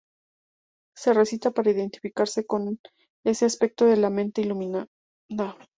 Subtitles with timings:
[0.97, 2.79] Se recita para identificarse con
[3.23, 4.87] ese aspecto de la mente iluminada.